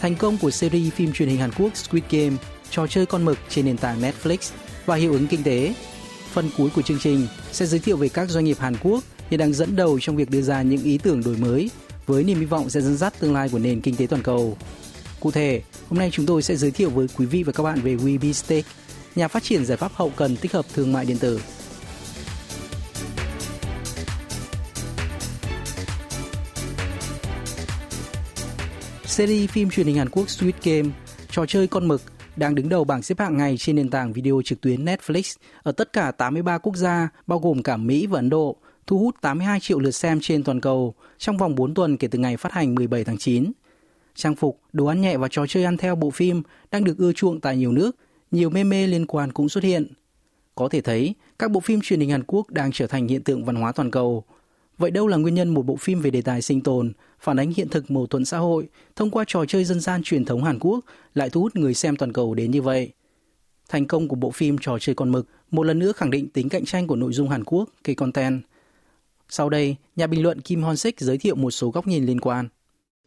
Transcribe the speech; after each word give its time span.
thành 0.00 0.16
công 0.16 0.38
của 0.38 0.50
series 0.50 0.92
phim 0.92 1.12
truyền 1.12 1.28
hình 1.28 1.38
Hàn 1.38 1.50
Quốc 1.58 1.76
Squid 1.76 2.04
Game, 2.10 2.36
trò 2.70 2.86
chơi 2.86 3.06
con 3.06 3.24
mực 3.24 3.38
trên 3.48 3.64
nền 3.64 3.76
tảng 3.76 4.02
Netflix 4.02 4.38
và 4.86 4.96
hiệu 4.96 5.12
ứng 5.12 5.26
kinh 5.26 5.42
tế. 5.42 5.74
Phần 6.32 6.50
cuối 6.56 6.70
của 6.74 6.82
chương 6.82 6.98
trình 6.98 7.26
sẽ 7.52 7.66
giới 7.66 7.80
thiệu 7.80 7.96
về 7.96 8.08
các 8.08 8.30
doanh 8.30 8.44
nghiệp 8.44 8.58
Hàn 8.60 8.76
Quốc 8.82 9.04
hiện 9.30 9.40
đang 9.40 9.52
dẫn 9.52 9.76
đầu 9.76 9.98
trong 10.00 10.16
việc 10.16 10.30
đưa 10.30 10.42
ra 10.42 10.62
những 10.62 10.82
ý 10.82 10.98
tưởng 10.98 11.22
đổi 11.24 11.36
mới 11.36 11.70
với 12.06 12.24
niềm 12.24 12.38
hy 12.38 12.46
vọng 12.46 12.70
sẽ 12.70 12.80
dẫn 12.80 12.96
dắt 12.96 13.14
tương 13.20 13.34
lai 13.34 13.48
của 13.48 13.58
nền 13.58 13.80
kinh 13.80 13.96
tế 13.96 14.06
toàn 14.06 14.22
cầu. 14.22 14.56
Cụ 15.20 15.30
thể, 15.30 15.62
hôm 15.88 15.98
nay 15.98 16.10
chúng 16.12 16.26
tôi 16.26 16.42
sẽ 16.42 16.56
giới 16.56 16.70
thiệu 16.70 16.90
với 16.90 17.06
quý 17.16 17.26
vị 17.26 17.42
và 17.42 17.52
các 17.52 17.62
bạn 17.62 17.80
về 17.80 17.96
WeBeStake, 17.96 18.62
nhà 19.14 19.28
phát 19.28 19.42
triển 19.42 19.64
giải 19.64 19.76
pháp 19.76 19.92
hậu 19.94 20.10
cần 20.16 20.36
tích 20.36 20.52
hợp 20.52 20.64
thương 20.74 20.92
mại 20.92 21.04
điện 21.04 21.18
tử. 21.18 21.40
Series 29.14 29.50
phim 29.50 29.70
truyền 29.70 29.86
hình 29.86 29.96
Hàn 29.96 30.08
Quốc 30.08 30.30
Squid 30.30 30.54
Game, 30.62 30.88
trò 31.30 31.46
chơi 31.46 31.66
con 31.66 31.88
mực 31.88 32.02
đang 32.36 32.54
đứng 32.54 32.68
đầu 32.68 32.84
bảng 32.84 33.02
xếp 33.02 33.18
hạng 33.18 33.36
ngày 33.36 33.56
trên 33.58 33.76
nền 33.76 33.90
tảng 33.90 34.12
video 34.12 34.42
trực 34.44 34.60
tuyến 34.60 34.84
Netflix 34.84 35.36
ở 35.62 35.72
tất 35.72 35.92
cả 35.92 36.10
83 36.10 36.58
quốc 36.58 36.76
gia, 36.76 37.08
bao 37.26 37.38
gồm 37.38 37.62
cả 37.62 37.76
Mỹ 37.76 38.06
và 38.06 38.18
Ấn 38.18 38.30
Độ, 38.30 38.56
thu 38.86 38.98
hút 38.98 39.14
82 39.20 39.60
triệu 39.60 39.78
lượt 39.78 39.90
xem 39.90 40.18
trên 40.22 40.42
toàn 40.42 40.60
cầu 40.60 40.94
trong 41.18 41.36
vòng 41.36 41.54
4 41.54 41.74
tuần 41.74 41.96
kể 41.96 42.08
từ 42.08 42.18
ngày 42.18 42.36
phát 42.36 42.52
hành 42.52 42.74
17 42.74 43.04
tháng 43.04 43.18
9. 43.18 43.52
Trang 44.14 44.34
phục, 44.34 44.60
đồ 44.72 44.86
ăn 44.86 45.00
nhẹ 45.00 45.16
và 45.16 45.28
trò 45.30 45.46
chơi 45.46 45.64
ăn 45.64 45.76
theo 45.76 45.94
bộ 45.96 46.10
phim 46.10 46.42
đang 46.70 46.84
được 46.84 46.98
ưa 46.98 47.12
chuộng 47.12 47.40
tại 47.40 47.56
nhiều 47.56 47.72
nước, 47.72 47.96
nhiều 48.30 48.50
meme 48.50 48.86
liên 48.86 49.06
quan 49.06 49.32
cũng 49.32 49.48
xuất 49.48 49.64
hiện. 49.64 49.92
Có 50.54 50.68
thể 50.68 50.80
thấy, 50.80 51.14
các 51.38 51.50
bộ 51.50 51.60
phim 51.60 51.80
truyền 51.80 52.00
hình 52.00 52.10
Hàn 52.10 52.22
Quốc 52.26 52.50
đang 52.50 52.72
trở 52.72 52.86
thành 52.86 53.08
hiện 53.08 53.22
tượng 53.22 53.44
văn 53.44 53.56
hóa 53.56 53.72
toàn 53.72 53.90
cầu. 53.90 54.24
Vậy 54.77 54.91
đâu 54.91 55.07
là 55.07 55.17
nguyên 55.17 55.35
nhân 55.35 55.49
một 55.49 55.65
bộ 55.65 55.75
phim 55.75 56.01
về 56.01 56.11
đề 56.11 56.21
tài 56.21 56.41
sinh 56.41 56.61
tồn, 56.61 56.93
phản 57.19 57.39
ánh 57.39 57.51
hiện 57.51 57.69
thực 57.69 57.91
mâu 57.91 58.07
thuẫn 58.07 58.25
xã 58.25 58.37
hội 58.37 58.69
thông 58.95 59.11
qua 59.11 59.23
trò 59.27 59.45
chơi 59.45 59.65
dân 59.65 59.79
gian 59.79 60.03
truyền 60.03 60.25
thống 60.25 60.43
Hàn 60.43 60.59
Quốc 60.59 60.85
lại 61.13 61.29
thu 61.29 61.41
hút 61.41 61.55
người 61.55 61.73
xem 61.73 61.95
toàn 61.95 62.13
cầu 62.13 62.33
đến 62.33 62.51
như 62.51 62.61
vậy? 62.61 62.91
Thành 63.69 63.87
công 63.87 64.07
của 64.07 64.15
bộ 64.15 64.31
phim 64.31 64.57
Trò 64.61 64.79
chơi 64.79 64.95
con 64.95 65.11
mực 65.11 65.27
một 65.51 65.63
lần 65.63 65.79
nữa 65.79 65.91
khẳng 65.91 66.11
định 66.11 66.29
tính 66.29 66.49
cạnh 66.49 66.65
tranh 66.65 66.87
của 66.87 66.95
nội 66.95 67.13
dung 67.13 67.29
Hàn 67.29 67.43
Quốc, 67.43 67.69
K-content. 67.83 68.39
Sau 69.29 69.49
đây, 69.49 69.75
nhà 69.95 70.07
bình 70.07 70.23
luận 70.23 70.41
Kim 70.41 70.61
Hon-sik 70.61 70.93
giới 70.97 71.17
thiệu 71.17 71.35
một 71.35 71.51
số 71.51 71.69
góc 71.69 71.87
nhìn 71.87 72.05
liên 72.05 72.19
quan. 72.19 72.49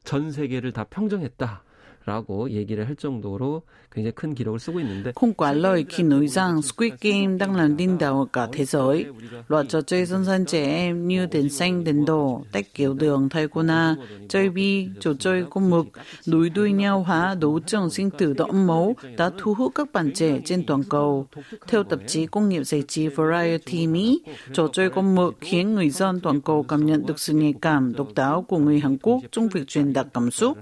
전 0.05 0.33
세계를 0.33 0.73
다 0.73 0.85
평정했다. 0.85 1.62
라고 2.07 2.51
얘기를 2.51 2.89
할 2.89 2.97
정도로 2.97 3.62
굉장히 3.93 4.12
큰 4.12 4.35
기록을 4.35 4.59
쓰고 4.59 4.81
있는데 4.81 5.12
Không 5.15 5.35
quá 5.35 5.53
lời 5.53 5.85
khi 5.89 6.03
nói 6.03 6.29
rằng 6.29 6.62
Squid 6.62 6.93
Game 7.01 7.39
đang 7.39 7.57
làm 7.57 7.77
điên 7.77 7.98
đảo 7.98 8.19
ở 8.19 8.27
cả 8.33 8.48
thế 8.53 8.65
giới. 8.65 9.05
Loạt 9.48 9.67
trò 9.69 9.81
chơi 9.81 10.05
dân 10.05 10.25
gian 10.25 10.47
trẻ 10.47 10.65
em 10.65 11.09
như 11.09 11.27
đèn 11.27 11.48
xanh, 11.48 11.85
đèn 11.85 12.05
đỏ, 12.05 12.41
tách 12.53 12.75
kiểu 12.75 12.95
đường, 12.95 13.29
thay 13.29 13.47
na, 13.65 13.97
chơi 14.29 14.51
bi, 14.51 14.89
trò 15.01 15.12
chơi 15.19 15.45
con 15.51 15.70
mực, 15.70 15.86
núi 16.29 16.51
đuôi 16.51 16.73
nhau 16.73 17.03
hóa, 17.03 17.36
đấu 17.41 17.61
trường 17.67 17.91
sinh 17.91 18.11
tử 18.11 18.33
đẫm 18.33 18.67
máu 18.67 18.97
đã 19.17 19.30
thu 19.39 19.55
hút 19.55 19.73
các 19.75 19.92
bạn 19.92 20.13
trẻ 20.14 20.41
trên 20.45 20.67
toàn 20.67 20.83
cầu. 20.89 21.27
Theo 21.69 21.83
tạp 21.83 21.98
chí 22.07 22.27
công 22.27 22.48
nghiệp 22.48 22.63
giải 22.64 22.83
trí 22.89 23.08
Variety 23.08 23.86
Mỹ, 23.86 24.23
trò 24.53 24.69
chơi 24.73 24.91
con 24.91 25.14
mực 25.14 25.35
khiến 25.41 25.75
người 25.75 25.91
dân 25.91 26.20
toàn 26.20 26.41
cầu 26.41 26.63
cảm 26.63 26.86
nhận 26.86 27.07
được 27.07 27.20
sự 27.20 27.33
nhạy 27.33 27.55
cảm, 27.61 27.92
độc 27.95 28.08
đáo 28.14 28.42
của 28.48 28.58
người 28.58 28.80
Hàn 28.80 28.98
Quốc 29.03 29.20
trong 29.33 29.48
việc 29.48 29.69
truyền 29.69 29.92
đạt 29.92 30.07
cảm 30.14 30.30
xúc. 30.30 30.58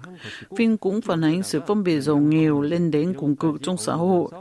Phim 0.56 0.76
cũng 0.76 1.00
phản 1.00 1.24
ánh 1.24 1.33
những 1.35 1.44
sự 1.44 1.62
phân 1.68 1.84
biệt 1.84 2.01
giàu 2.01 2.18
nghèo 2.18 2.62
lên 2.62 2.91
đến 2.91 3.13
cùng 3.19 3.35
cực 3.35 3.56
trong 3.62 3.78
xã 3.78 3.94
hội. 3.94 4.31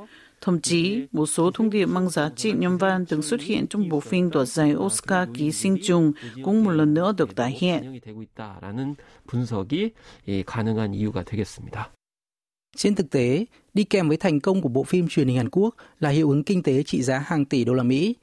Thậm 0.40 0.60
chí, 0.60 1.06
một 1.12 1.26
số 1.26 1.50
thông 1.50 1.70
điệp 1.70 1.86
mang 1.86 2.10
giá 2.10 2.30
trị 2.36 2.52
nhân 2.58 2.78
văn 2.78 3.06
từng 3.06 3.22
xuất 3.22 3.40
hiện 3.40 3.66
trong 3.66 3.88
bộ 3.88 4.00
phim 4.00 4.30
đoạt 4.30 4.48
giải 4.48 4.74
Oscar 4.74 5.28
ký 5.34 5.52
sinh 5.52 5.78
trùng 5.82 6.12
cũng 6.44 6.64
một 6.64 6.70
lần 6.70 6.94
nữa 6.94 7.14
được 7.16 7.34
tái 7.36 7.56
hiện. 7.58 8.00
Trên 12.76 12.94
thực 12.94 13.10
tế, 13.10 13.46
đi 13.74 13.84
kèm 13.84 14.08
với 14.08 14.16
thành 14.16 14.40
công 14.40 14.62
của 14.62 14.68
bộ 14.68 14.84
phim 14.84 15.08
truyền 15.08 15.28
hình 15.28 15.36
Hàn 15.36 15.48
Quốc 15.50 15.74
là 16.00 16.10
hiệu 16.10 16.30
ứng 16.30 16.44
kinh 16.44 16.62
tế 16.62 16.82
trị 16.82 17.02
giá 17.02 17.18
hàng 17.18 17.44
tỷ 17.44 17.64
đô 17.64 17.74
la 17.74 17.82
Mỹ. 17.82 18.14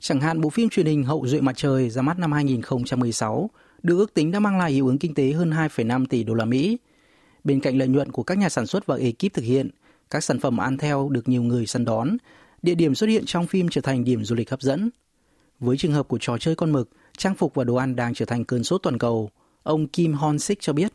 Chẳng 0.00 0.20
hạn 0.20 0.40
bộ 0.40 0.50
phim 0.50 0.68
truyền 0.68 0.86
hình 0.86 1.04
Hậu 1.04 1.26
duệ 1.26 1.40
mặt 1.40 1.56
trời 1.56 1.90
ra 1.90 2.02
mắt 2.02 2.18
năm 2.18 2.32
2016 2.32 3.50
được 3.82 3.98
ước 3.98 4.14
tính 4.14 4.30
đã 4.30 4.40
mang 4.40 4.58
lại 4.58 4.72
hiệu 4.72 4.86
ứng 4.86 4.98
kinh 4.98 5.14
tế 5.14 5.32
hơn 5.32 5.50
2,5 5.50 6.06
tỷ 6.06 6.24
đô 6.24 6.34
la 6.34 6.44
Mỹ, 6.44 6.78
Bên 7.47 7.59
cạnh 7.59 7.77
lợi 7.77 7.87
nhuận 7.87 8.11
của 8.11 8.23
các 8.23 8.37
nhà 8.37 8.49
sản 8.49 8.67
xuất 8.67 8.85
và 8.85 8.95
ekip 8.95 9.33
thực 9.33 9.45
hiện, 9.45 9.69
các 10.09 10.23
sản 10.23 10.39
phẩm 10.39 10.57
ăn 10.57 10.77
theo 10.77 11.09
được 11.09 11.29
nhiều 11.29 11.43
người 11.43 11.65
săn 11.65 11.85
đón, 11.85 12.17
địa 12.61 12.75
điểm 12.75 12.95
xuất 12.95 13.07
hiện 13.07 13.23
trong 13.25 13.47
phim 13.47 13.69
trở 13.69 13.81
thành 13.81 14.03
điểm 14.03 14.23
du 14.23 14.35
lịch 14.35 14.49
hấp 14.49 14.61
dẫn. 14.61 14.89
Với 15.59 15.77
trường 15.77 15.93
hợp 15.93 16.07
của 16.07 16.17
trò 16.21 16.37
chơi 16.37 16.55
con 16.55 16.71
mực, 16.71 16.89
trang 17.17 17.35
phục 17.35 17.53
và 17.55 17.63
đồ 17.63 17.75
ăn 17.75 17.95
đang 17.95 18.13
trở 18.13 18.25
thành 18.25 18.45
cơn 18.45 18.63
sốt 18.63 18.83
toàn 18.83 18.97
cầu, 18.97 19.29
ông 19.63 19.87
Kim 19.87 20.13
Hon-sik 20.13 20.55
cho 20.59 20.73
biết. 20.73 20.93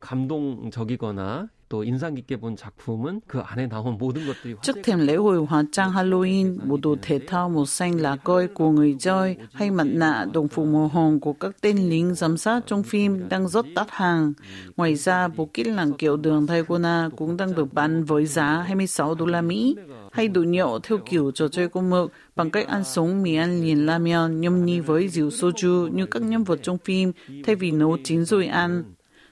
감동적이거나 0.00 1.46
또 1.70 1.82
인상 1.82 2.14
깊게 2.14 2.36
본 2.36 2.56
작품은 2.56 3.22
그 3.26 3.40
안에 3.40 3.68
나온 3.68 3.98
모든 3.98 4.26
것들이 4.26 4.54
Trước 4.62 4.76
thềm 4.82 5.06
lễ 5.06 5.16
hội 5.16 5.38
hóa 5.38 5.64
trang 5.72 5.92
Halloween, 5.92 6.58
bộ 6.68 6.78
đồ 6.82 6.96
thể 7.02 7.18
thao 7.26 7.48
màu 7.48 7.66
xanh 7.66 8.00
lá 8.00 8.16
coi 8.16 8.48
của 8.48 8.70
người 8.70 8.96
chơi 8.98 9.36
hay 9.52 9.70
mặt 9.70 9.86
nạ 9.86 10.26
đồng 10.32 10.48
phục 10.48 10.66
màu 10.66 10.88
hồng 10.88 11.20
của 11.20 11.32
các 11.32 11.56
tên 11.60 11.76
lính 11.76 12.14
giám 12.14 12.36
sát 12.36 12.60
trong 12.66 12.82
phim 12.82 13.28
đang 13.28 13.48
rất 13.48 13.66
đắt 13.74 13.86
hàng. 13.90 14.32
Ngoài 14.76 14.94
ra, 14.94 15.28
bộ 15.28 15.46
kit 15.46 15.66
làng 15.66 15.92
kiểu 15.92 16.16
đường 16.16 16.46
Taekwondo 16.46 17.10
cũng 17.10 17.36
đang 17.36 17.54
được 17.54 17.72
bán 17.72 18.04
với 18.04 18.26
giá 18.26 18.62
26 18.62 19.14
đô 19.14 19.26
la 19.26 19.40
Mỹ. 19.40 19.76
Hay 20.12 20.28
đồ 20.28 20.42
nhậu 20.42 20.78
theo 20.78 20.98
kiểu 21.06 21.30
trò 21.30 21.48
chơi 21.48 21.68
con 21.68 21.90
mực 21.90 22.12
bằng 22.36 22.50
cách 22.50 22.66
ăn 22.68 22.84
sống 22.84 23.22
mì 23.22 23.34
ăn 23.34 23.60
liền 23.62 23.86
ramen 23.86 24.40
nhâm 24.40 24.64
nhi 24.64 24.80
với 24.80 25.08
rượu 25.08 25.28
soju 25.28 25.88
như 25.88 26.06
các 26.06 26.22
nhân 26.22 26.44
vật 26.44 26.58
trong 26.62 26.78
phim 26.78 27.12
thay 27.44 27.54
vì 27.54 27.70
nấu 27.70 27.96
chín 28.04 28.24
rồi 28.24 28.46
ăn. 28.46 28.84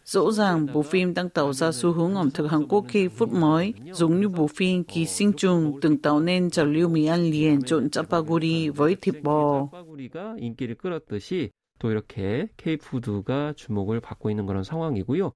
Rõ 0.09 0.31
ràng, 0.31 0.67
bộ 0.73 0.83
phim 0.83 1.15
đang 1.15 1.29
tạo 1.29 1.53
ra 1.53 1.73
xu 1.73 1.93
hướng 1.93 2.15
ẩm 2.15 2.31
thực 2.31 2.47
Hàn 2.47 2.67
Quốc 2.69 2.85
khi 2.89 3.09
phút 3.09 3.33
mới, 3.33 3.75
giống 3.93 4.21
như 4.21 4.29
bộ 4.29 4.47
phim 4.47 4.85
Ký 4.85 5.07
sinh 5.07 5.33
trùng 5.33 5.81
từng 5.81 5.99
tạo 5.99 6.21
nên 6.21 6.51
trào 6.51 6.67
lưu 6.67 6.89
mì 6.89 7.07
ăn 7.07 7.31
liền 7.31 7.63
trộn 7.63 7.91
짜파구리 7.91 8.69
với 8.69 8.97
thịt 9.01 9.15
bò. 9.23 9.69
빠구리가 9.73 10.37
인기를 10.39 10.75
끌었듯이 10.75 11.51
또 11.79 11.91
이렇게 11.91 12.47
K푸드가 12.57 13.55
주목을 13.57 14.01
받고 14.01 14.31
있는 14.31 14.47
그런 14.47 14.65
상황이고요. 14.65 15.31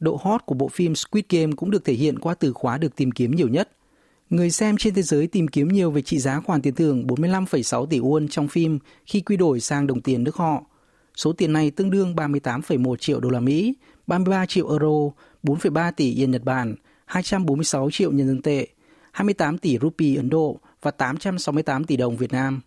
Độ 0.00 0.18
hot 0.24 0.40
của 0.46 0.54
bộ 0.54 0.68
phim 0.68 0.94
Squid 0.94 1.24
Game 1.28 1.52
cũng 1.56 1.70
được 1.70 1.84
thể 1.84 1.92
hiện 1.92 2.18
qua 2.18 2.34
từ 2.34 2.52
khóa 2.52 2.78
được 2.78 2.96
tìm 2.96 3.10
kiếm 3.10 3.30
nhiều 3.30 3.48
nhất. 3.48 3.68
Người 4.30 4.50
xem 4.50 4.76
trên 4.76 4.94
thế 4.94 5.02
giới 5.02 5.26
tìm 5.26 5.48
kiếm 5.48 5.68
nhiều 5.68 5.90
về 5.90 6.02
trị 6.02 6.18
giá 6.18 6.40
khoản 6.40 6.62
tiền 6.62 6.74
thưởng 6.74 7.06
45,6 7.06 7.86
tỷ 7.86 8.00
won 8.00 8.28
trong 8.28 8.48
phim 8.48 8.78
khi 9.06 9.20
quy 9.20 9.36
đổi 9.36 9.60
sang 9.60 9.86
đồng 9.86 10.00
tiền 10.00 10.24
nước 10.24 10.36
họ. 10.36 10.62
Số 11.17 11.33
tiền 11.33 11.53
này 11.53 11.71
tương 11.71 11.89
đương 11.89 12.15
38,1 12.15 12.95
triệu 12.95 13.19
đô 13.19 13.29
la 13.29 13.39
Mỹ, 13.39 13.73
33 14.07 14.45
triệu 14.45 14.69
euro, 14.69 15.11
4,3 15.43 15.91
tỷ 15.91 16.13
yên 16.13 16.31
Nhật 16.31 16.43
Bản, 16.43 16.75
246 17.05 17.89
triệu 17.91 18.11
nhân 18.11 18.27
dân 18.27 18.41
tệ, 18.41 18.67
28 19.11 19.57
tỷ 19.57 19.77
rupee 19.81 20.15
Ấn 20.15 20.29
Độ 20.29 20.59
và 20.81 20.91
868 20.91 21.83
tỷ 21.83 21.97
đồng 21.97 22.17
Việt 22.17 22.31
Nam. 22.31 22.61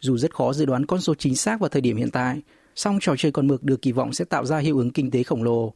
Dù 0.00 0.18
rất 0.18 0.34
khó 0.34 0.52
dự 0.52 0.64
đoán 0.64 0.86
con 0.86 1.00
số 1.00 1.14
chính 1.14 1.36
xác 1.36 1.60
vào 1.60 1.68
thời 1.68 1.82
điểm 1.82 1.96
hiện 1.96 2.10
tại, 2.10 2.40
song 2.74 2.98
trò 3.00 3.14
chơi 3.18 3.32
con 3.32 3.46
mực 3.46 3.62
được 3.62 3.82
kỳ 3.82 3.92
vọng 3.92 4.12
sẽ 4.12 4.24
tạo 4.24 4.44
ra 4.44 4.58
hiệu 4.58 4.78
ứng 4.78 4.90
kinh 4.90 5.10
tế 5.10 5.22
khổng 5.22 5.42
lồ. 5.42 5.74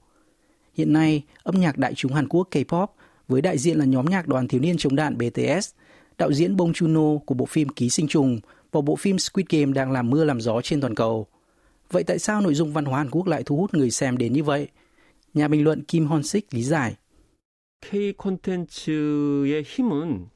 Hiện 0.74 0.92
nay, 0.92 1.22
âm 1.42 1.60
nhạc 1.60 1.78
đại 1.78 1.94
chúng 1.94 2.12
Hàn 2.12 2.28
Quốc 2.28 2.48
K-pop 2.50 2.86
với 3.28 3.42
đại 3.42 3.58
diện 3.58 3.78
là 3.78 3.84
nhóm 3.84 4.06
nhạc 4.06 4.28
đoàn 4.28 4.48
thiếu 4.48 4.60
niên 4.60 4.76
chống 4.76 4.96
đạn 4.96 5.18
BTS, 5.18 5.70
đạo 6.18 6.32
diễn 6.32 6.56
Bong 6.56 6.72
Joon-ho 6.72 7.18
của 7.18 7.34
bộ 7.34 7.46
phim 7.46 7.68
Ký 7.68 7.90
sinh 7.90 8.08
trùng 8.08 8.40
và 8.72 8.80
bộ 8.80 8.96
phim 8.96 9.18
Squid 9.18 9.46
Game 9.50 9.72
đang 9.72 9.92
làm 9.92 10.10
mưa 10.10 10.24
làm 10.24 10.40
gió 10.40 10.60
trên 10.60 10.80
toàn 10.80 10.94
cầu. 10.94 11.26
Vậy 11.91 12.03
tại 12.03 12.19
sao 12.19 12.41
nội 12.41 12.55
dung 12.55 12.73
văn 12.73 12.85
hóa 12.85 12.97
Hàn 12.97 13.09
Quốc 13.09 13.27
lại 13.27 13.43
thu 13.43 13.57
hút 13.57 13.73
người 13.73 13.91
xem 13.91 14.17
đến 14.17 14.33
như 14.33 14.43
vậy? 14.43 14.67
Nhà 15.33 15.47
bình 15.47 15.63
luận 15.63 15.83
Kim 15.83 16.07
Hon-sik 16.07 16.41
lý 16.51 16.63
giải. 16.63 16.95
K 17.81 18.17
콘텐츠의 18.17 19.63
힘은 19.63 20.29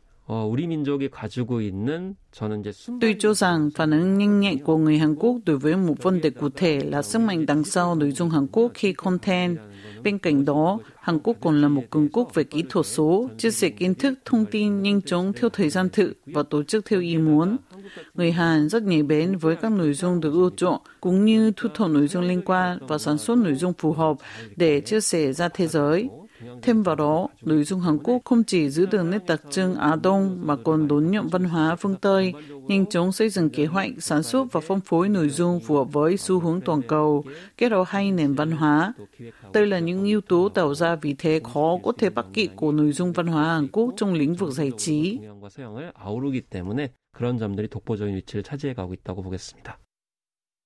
Tôi 3.01 3.17
cho 3.19 3.35
rằng 3.35 3.71
phản 3.75 3.91
ứng 3.91 4.19
nhanh 4.19 4.41
nhạy 4.41 4.57
của 4.57 4.77
người 4.77 4.99
Hàn 4.99 5.15
Quốc 5.15 5.37
đối 5.47 5.59
với 5.59 5.77
một 5.77 6.03
vấn 6.03 6.21
đề 6.21 6.31
cụ 6.31 6.49
thể 6.57 6.81
là 6.85 7.03
sức 7.03 7.19
mạnh 7.19 7.47
đằng 7.47 7.65
sau 7.65 7.95
nội 7.95 8.11
dung 8.11 8.31
Hàn 8.31 8.47
Quốc 8.53 8.73
khi 8.75 8.93
content. 8.93 9.59
Bên 10.03 10.19
cạnh 10.19 10.45
đó, 10.45 10.79
Hàn 11.01 11.19
Quốc 11.19 11.37
còn 11.41 11.63
là 11.63 11.69
một 11.69 11.83
cường 11.91 12.09
quốc 12.13 12.35
về 12.35 12.45
kỹ 12.45 12.63
thuật 12.69 12.87
số, 12.87 13.29
chia 13.39 13.51
sẻ 13.51 13.69
kiến 13.69 13.95
thức, 13.95 14.19
thông 14.25 14.45
tin 14.45 14.83
nhanh 14.83 15.03
chóng 15.03 15.33
theo 15.33 15.51
thời 15.51 15.69
gian 15.71 15.89
thực 15.93 16.13
và 16.27 16.43
tổ 16.43 16.63
chức 16.63 16.85
theo 16.85 17.01
ý 17.01 17.17
muốn. 17.17 17.57
Người 18.15 18.33
Hàn 18.33 18.69
rất 18.69 18.83
nhạy 18.83 19.03
bén 19.03 19.37
với 19.37 19.57
các 19.57 19.73
nội 19.73 19.95
dung 19.95 20.21
được 20.21 20.33
ưa 20.33 20.51
chuộng, 20.57 20.83
cũng 21.01 21.25
như 21.25 21.53
thu 21.57 21.69
thập 21.75 21.91
nội 21.91 22.09
dung 22.09 22.25
liên 22.25 22.43
quan 22.45 22.79
và 22.89 22.99
sản 22.99 23.19
xuất 23.19 23.39
nội 23.39 23.55
dung 23.55 23.73
phù 23.79 23.93
hợp 23.93 24.17
để 24.57 24.81
chia 24.81 25.01
sẻ 25.01 25.33
ra 25.33 25.49
thế 25.49 25.67
giới. 25.67 26.09
Thêm 26.62 26.84
vào 26.84 26.96
đó, 26.96 27.28
nội 27.42 27.64
dung 27.64 27.80
Hàn 27.80 27.98
Quốc 28.04 28.22
không 28.26 28.44
chỉ 28.44 28.70
giữ 28.70 28.86
được 28.86 29.04
nét 29.04 29.26
đặc 29.28 29.42
trưng 29.50 29.76
Á 29.76 29.96
Đông 30.04 30.40
mà 30.42 30.56
còn 30.56 30.88
đón 30.88 31.12
nhận 31.12 31.28
văn 31.28 31.44
hóa 31.44 31.76
phương 31.76 31.96
Tây, 31.96 32.34
nhanh 32.68 32.86
chóng 32.86 33.12
xây 33.12 33.30
dựng 33.30 33.50
kế 33.50 33.66
hoạch 33.66 33.92
sản 34.00 34.24
xuất 34.24 34.46
và 34.52 34.62
phân 34.62 34.80
phối 34.80 35.10
nội 35.10 35.30
dung 35.30 35.60
phù 35.60 35.76
hợp 35.76 35.94
với 35.94 36.18
xu 36.18 36.40
hướng 36.40 36.62
toàn 36.62 36.82
cầu, 36.82 37.24
kết 37.58 37.72
hợp 37.72 37.84
hai 37.88 38.12
nền 38.12 38.34
văn 38.34 38.52
hóa. 38.52 38.94
Đây 39.54 39.68
là 39.68 39.80
những 39.80 40.04
yếu 40.04 40.22
tố 40.22 40.50
tạo 40.50 40.76
ra 40.76 40.96
vị 40.96 41.16
thế 41.18 41.42
khó 41.54 41.78
có 41.84 41.92
thể 41.98 42.10
bắt 42.10 42.26
kịp 42.34 42.52
của 42.56 42.72
nội 42.72 42.92
dung 42.92 43.14
văn 43.14 43.28
hóa 43.28 43.44
Hàn 43.44 43.68
Quốc 43.68 43.94
trong 43.98 44.14
lĩnh 44.14 44.36
vực 44.36 44.52
giải 44.52 44.72
trí. 44.78 45.20
그런 47.14 47.38
점들이 47.38 47.68
독보적인 47.68 48.16
위치를 48.16 48.44
차지해 48.44 48.74
가고 48.74 48.94
있다고 48.94 49.22
보겠습니다. 49.22 49.78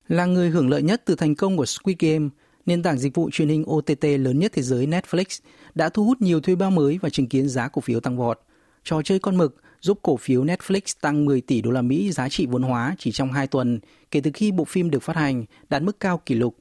Là 0.08 0.26
người 0.26 0.50
hưởng 0.50 0.70
lợi 0.70 0.82
nhất 0.82 1.02
từ 1.06 1.16
thành 1.16 1.36
công 1.36 1.58
của 1.58 1.66
Squid 1.66 1.98
Game, 2.00 2.30
nền 2.67 2.83
tảng 2.83 2.99
dịch 2.99 3.15
vụ 3.15 3.31
truyền 3.31 3.49
hình 3.49 3.65
OTT 3.71 4.05
lớn 4.05 4.39
nhất 4.39 4.53
thế 4.55 4.63
giới 4.63 4.87
Netflix 4.87 5.41
đã 5.75 5.89
thu 5.89 6.05
hút 6.05 6.23
nhiều 6.23 6.41
thuê 6.41 6.55
bao 6.55 6.71
mới 6.71 6.99
và 7.03 7.11
chứng 7.11 7.27
kiến 7.27 7.49
giá 7.49 7.69
cổ 7.69 7.81
phiếu 7.81 8.01
tăng 8.01 8.17
vọt. 8.17 8.41
Trò 8.85 9.03
chơi 9.03 9.19
con 9.19 9.37
mực 9.37 9.57
giúp 9.81 9.99
cổ 10.03 10.17
phiếu 10.17 10.45
Netflix 10.45 10.81
tăng 11.01 11.25
10 11.25 11.41
tỷ 11.41 11.61
đô 11.61 11.71
la 11.71 11.83
Mỹ 11.83 12.13
giá 12.13 12.29
trị 12.29 12.47
vốn 12.47 12.63
hóa 12.63 12.97
chỉ 12.99 13.13
trong 13.13 13.33
2 13.33 13.47
tuần 13.47 13.81
kể 14.11 14.21
từ 14.21 14.31
khi 14.35 14.53
bộ 14.53 14.65
phim 14.65 14.91
được 14.91 15.03
phát 15.03 15.17
hành, 15.17 15.45
đạt 15.69 15.83
mức 15.83 16.01
cao 16.01 16.19
kỷ 16.27 16.35
lục. 16.35 16.57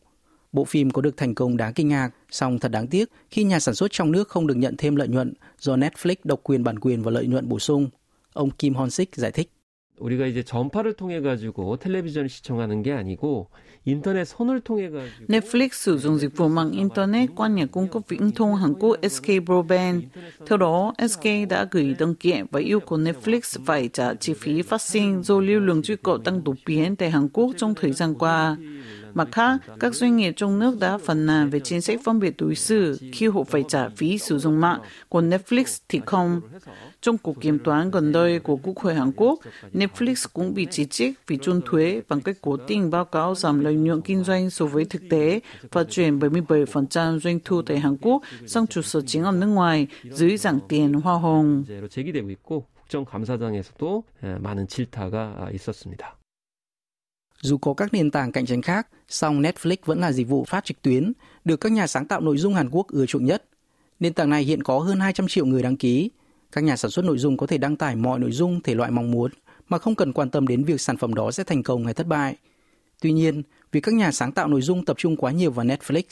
Bộ 0.51 0.65
phim 0.65 0.91
có 0.91 1.01
được 1.01 1.17
thành 1.17 1.35
công 1.35 1.57
đáng 1.57 1.73
kinh 1.73 1.87
ngạc, 1.87 2.11
song 2.31 2.59
thật 2.59 2.71
đáng 2.71 2.87
tiếc 2.87 3.09
khi 3.29 3.43
nhà 3.43 3.59
sản 3.59 3.75
xuất 3.75 3.91
trong 3.91 4.11
nước 4.11 4.29
không 4.29 4.47
được 4.47 4.55
nhận 4.55 4.75
thêm 4.77 4.95
lợi 4.95 5.07
nhuận 5.07 5.33
do 5.59 5.75
Netflix 5.75 6.15
độc 6.23 6.39
quyền 6.43 6.63
bản 6.63 6.79
quyền 6.79 7.01
và 7.01 7.11
lợi 7.11 7.27
nhuận 7.27 7.49
bổ 7.49 7.59
sung. 7.59 7.89
Ông 8.33 8.49
Kim 8.49 8.73
Hon-sik 8.73 9.05
giải 9.13 9.31
thích. 9.31 9.51
우리가 10.00 10.26
이제 10.26 10.42
전파를 10.42 10.92
통해 10.92 11.20
가지고 11.20 11.76
텔레비전을 11.76 12.28
시청하는 12.28 12.82
게 12.82 12.92
아니고 12.92 13.48
인터넷 13.84 14.24
선을 14.24 14.60
통해 14.60 14.90
가지고 14.90 15.26
Netflix 15.28 15.70
sử 15.72 15.98
dụng 15.98 16.18
dịch 16.18 16.36
vụ 16.36 16.48
mạng 16.48 16.70
internet 16.72 17.30
qua 17.34 17.48
nhà 17.48 17.66
cung 17.66 17.88
cấp 17.88 18.02
viễn 18.08 18.32
thông 18.32 18.56
Hàn 18.56 18.74
Quốc 18.74 18.96
SK 19.10 19.26
Broadband. 19.46 20.04
Theo 20.46 20.58
đó, 20.58 20.92
SK 21.08 21.24
đã 21.48 21.66
gửi 21.70 21.94
đơn 21.98 22.14
kiện 22.14 22.46
và 22.50 22.60
yêu 22.60 22.80
cầu 22.80 22.98
Netflix 22.98 23.58
phải 23.64 23.88
trả 23.88 24.14
chi 24.14 24.34
phí 24.34 24.62
phát 24.62 24.82
sinh 24.82 25.22
do 25.22 25.40
lưu 25.40 25.60
lượng 25.60 25.82
truy 25.82 25.96
cập 25.96 26.24
tăng 26.24 26.44
đột 26.44 26.56
biến 26.66 26.96
tại 26.96 27.10
Hàn 27.10 27.28
Quốc 27.28 27.50
trong 27.56 27.74
thời 27.74 27.92
gian 27.92 28.14
qua. 28.14 28.56
Mặt 29.14 29.28
khác, 29.32 29.58
các 29.80 29.94
doanh 29.94 30.16
nghiệp 30.16 30.32
trong 30.36 30.58
nước 30.58 30.78
đã 30.80 30.98
phản 30.98 31.26
nàn 31.26 31.50
về 31.50 31.60
chính 31.60 31.80
sách 31.80 32.00
phân 32.04 32.20
biệt 32.20 32.34
đối 32.38 32.54
xử 32.54 32.98
khi 33.12 33.26
họ 33.26 33.44
phải 33.44 33.64
trả 33.68 33.88
phí 33.88 34.18
sử 34.18 34.38
dụng 34.38 34.60
mạng 34.60 34.80
của 35.08 35.20
Netflix 35.20 35.78
thì 35.88 36.00
không. 36.06 36.40
Trong 37.00 37.18
cuộc 37.18 37.40
kiểm 37.40 37.58
toán 37.58 37.90
gần 37.90 38.12
đây 38.12 38.38
của 38.38 38.56
Quốc 38.56 38.76
hội 38.76 38.94
Hàn 38.94 39.12
Quốc, 39.16 39.40
Netflix 39.72 40.26
cũng 40.32 40.54
bị 40.54 40.66
chỉ 40.70 40.84
trích 40.84 41.14
vì 41.26 41.38
trốn 41.42 41.60
thuế 41.66 42.02
bằng 42.08 42.20
cách 42.20 42.36
cố 42.40 42.56
tình 42.56 42.90
báo 42.90 43.04
cáo 43.04 43.34
giảm 43.34 43.60
lợi 43.60 43.74
nhuận 43.74 44.00
kinh 44.00 44.24
doanh 44.24 44.50
so 44.50 44.66
với 44.66 44.84
thực 44.84 45.02
tế 45.10 45.40
và 45.72 45.84
chuyển 45.84 46.18
77% 46.18 47.18
doanh 47.18 47.38
thu 47.44 47.62
tại 47.62 47.78
Hàn 47.78 47.96
Quốc 47.96 48.22
sang 48.46 48.66
trụ 48.66 48.82
sở 48.82 49.00
chính 49.00 49.22
ở 49.22 49.32
nước 49.32 49.46
ngoài 49.46 49.86
dưới 50.10 50.36
dạng 50.36 50.58
tiền 50.68 50.92
hoa 50.92 51.14
hồng. 51.18 51.64
제기되고 51.90 52.30
있고 52.30 52.64
국정감사장에서도 52.88 54.04
많은 54.40 54.66
질타가 54.68 55.48
있었습니다. 55.52 56.16
Dù 57.41 57.57
có 57.57 57.73
các 57.73 57.93
nền 57.93 58.11
tảng 58.11 58.31
cạnh 58.31 58.45
tranh 58.45 58.61
khác, 58.61 58.87
song 59.07 59.41
Netflix 59.41 59.77
vẫn 59.85 59.99
là 59.99 60.11
dịch 60.11 60.27
vụ 60.27 60.45
phát 60.45 60.65
trực 60.65 60.81
tuyến, 60.81 61.13
được 61.45 61.57
các 61.57 61.71
nhà 61.71 61.87
sáng 61.87 62.05
tạo 62.05 62.21
nội 62.21 62.37
dung 62.37 62.53
Hàn 62.53 62.69
Quốc 62.69 62.87
ưa 62.87 63.05
chuộng 63.05 63.25
nhất. 63.25 63.43
Nền 63.99 64.13
tảng 64.13 64.29
này 64.29 64.43
hiện 64.43 64.63
có 64.63 64.79
hơn 64.79 64.99
200 64.99 65.27
triệu 65.27 65.45
người 65.45 65.63
đăng 65.63 65.77
ký. 65.77 66.09
Các 66.51 66.63
nhà 66.63 66.75
sản 66.75 66.91
xuất 66.91 67.05
nội 67.05 67.17
dung 67.17 67.37
có 67.37 67.47
thể 67.47 67.57
đăng 67.57 67.75
tải 67.75 67.95
mọi 67.95 68.19
nội 68.19 68.31
dung 68.31 68.61
thể 68.61 68.75
loại 68.75 68.91
mong 68.91 69.11
muốn 69.11 69.31
mà 69.69 69.77
không 69.77 69.95
cần 69.95 70.13
quan 70.13 70.29
tâm 70.29 70.47
đến 70.47 70.63
việc 70.63 70.81
sản 70.81 70.97
phẩm 70.97 71.13
đó 71.13 71.31
sẽ 71.31 71.43
thành 71.43 71.63
công 71.63 71.85
hay 71.85 71.93
thất 71.93 72.07
bại. 72.07 72.35
Tuy 73.01 73.11
nhiên, 73.11 73.43
việc 73.71 73.79
các 73.83 73.93
nhà 73.93 74.11
sáng 74.11 74.31
tạo 74.31 74.47
nội 74.47 74.61
dung 74.61 74.85
tập 74.85 74.97
trung 74.99 75.15
quá 75.15 75.31
nhiều 75.31 75.51
vào 75.51 75.65
Netflix 75.65 76.03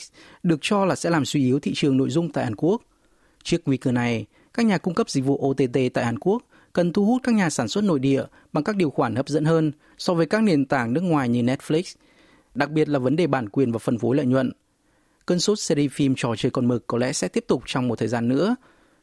được 0.42 0.58
cho 0.60 0.84
là 0.84 0.96
sẽ 0.96 1.10
làm 1.10 1.24
suy 1.24 1.40
yếu 1.40 1.60
thị 1.60 1.72
trường 1.74 1.96
nội 1.96 2.10
dung 2.10 2.32
tại 2.32 2.44
Hàn 2.44 2.56
Quốc. 2.56 2.82
Trước 3.42 3.62
nguy 3.66 3.76
cơ 3.76 3.92
này, 3.92 4.26
các 4.54 4.66
nhà 4.66 4.78
cung 4.78 4.94
cấp 4.94 5.10
dịch 5.10 5.24
vụ 5.24 5.50
OTT 5.50 5.78
tại 5.94 6.04
Hàn 6.04 6.18
Quốc 6.18 6.42
cần 6.72 6.92
thu 6.92 7.06
hút 7.06 7.22
các 7.24 7.34
nhà 7.34 7.50
sản 7.50 7.68
xuất 7.68 7.84
nội 7.84 7.98
địa 7.98 8.24
bằng 8.52 8.64
các 8.64 8.76
điều 8.76 8.90
khoản 8.90 9.16
hấp 9.16 9.28
dẫn 9.28 9.44
hơn 9.44 9.72
so 9.98 10.14
với 10.14 10.26
các 10.26 10.42
nền 10.42 10.64
tảng 10.64 10.92
nước 10.92 11.00
ngoài 11.00 11.28
như 11.28 11.42
Netflix, 11.42 11.96
đặc 12.54 12.70
biệt 12.70 12.88
là 12.88 12.98
vấn 12.98 13.16
đề 13.16 13.26
bản 13.26 13.48
quyền 13.48 13.72
và 13.72 13.78
phân 13.78 13.98
phối 13.98 14.16
lợi 14.16 14.26
nhuận. 14.26 14.52
Cơn 15.26 15.40
sốt 15.40 15.58
series 15.58 15.92
phim 15.92 16.14
trò 16.16 16.34
chơi 16.36 16.50
con 16.50 16.68
mực 16.68 16.86
có 16.86 16.98
lẽ 16.98 17.12
sẽ 17.12 17.28
tiếp 17.28 17.44
tục 17.48 17.62
trong 17.66 17.88
một 17.88 17.98
thời 17.98 18.08
gian 18.08 18.28
nữa. 18.28 18.56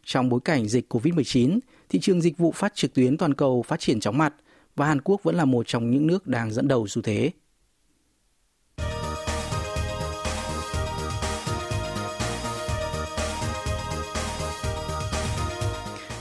Trong 0.06 0.30
bối 0.30 0.40
cảnh 0.46 0.68
dịch 0.68 0.94
COVID-19, 0.94 1.60
thị 1.90 2.00
trường 2.00 2.22
dịch 2.22 2.38
vụ 2.38 2.52
phát 2.52 2.76
trực 2.76 2.94
tuyến 2.94 3.18
toàn 3.18 3.34
cầu 3.34 3.62
phát 3.62 3.80
triển 3.80 4.00
chóng 4.00 4.18
mặt 4.18 4.34
và 4.76 4.86
Hàn 4.86 5.02
Quốc 5.02 5.24
vẫn 5.24 5.36
là 5.36 5.46
một 5.46 5.68
trong 5.68 5.92
những 5.92 6.08
nước 6.08 6.28
đang 6.28 6.52
dẫn 6.52 6.68
đầu 6.68 6.88
xu 6.88 7.02
thế. 7.02 7.32